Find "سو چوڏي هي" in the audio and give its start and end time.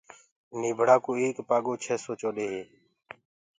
2.03-2.63